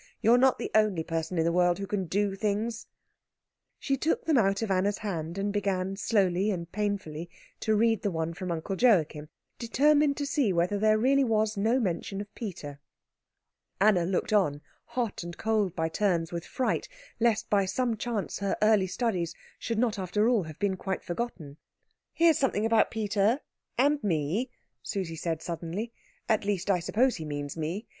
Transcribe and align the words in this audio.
You're 0.19 0.39
not 0.39 0.57
the 0.57 0.71
only 0.73 1.03
person 1.03 1.37
in 1.37 1.43
the 1.43 1.51
world 1.51 1.77
who 1.77 1.85
can 1.85 2.05
do 2.05 2.33
things." 2.33 2.87
She 3.77 3.97
took 3.97 4.25
them 4.25 4.35
out 4.35 4.63
of 4.63 4.71
Anna's 4.71 4.97
hand, 4.97 5.37
and 5.37 5.53
began 5.53 5.95
slowly 5.95 6.49
and 6.49 6.71
painfully 6.71 7.29
to 7.59 7.75
read 7.75 8.01
the 8.01 8.09
one 8.09 8.33
from 8.33 8.51
Uncle 8.51 8.75
Joachim, 8.75 9.29
determined 9.59 10.17
to 10.17 10.25
see 10.25 10.51
whether 10.51 10.79
there 10.79 10.97
really 10.97 11.23
was 11.23 11.55
no 11.55 11.79
mention 11.79 12.19
of 12.19 12.33
Peter. 12.33 12.79
Anna 13.79 14.03
looked 14.03 14.33
on, 14.33 14.61
hot 14.85 15.21
and 15.21 15.37
cold 15.37 15.75
by 15.75 15.87
turns 15.87 16.31
with 16.31 16.47
fright 16.47 16.87
lest 17.19 17.47
by 17.51 17.65
some 17.67 17.95
chance 17.95 18.39
her 18.39 18.57
early 18.59 18.87
studies 18.87 19.35
should 19.59 19.77
not 19.77 19.99
after 19.99 20.27
all 20.27 20.41
have 20.41 20.57
been 20.57 20.77
quite 20.77 21.03
forgotten. 21.03 21.57
"Here's 22.11 22.39
something 22.39 22.65
about 22.65 22.89
Peter 22.89 23.41
and 23.77 24.03
me," 24.03 24.49
Susie 24.81 25.15
said 25.15 25.43
suddenly. 25.43 25.93
"At 26.27 26.43
least, 26.43 26.71
I 26.71 26.79
suppose 26.79 27.17
he 27.17 27.23
means 27.25 27.55
me. 27.55 27.85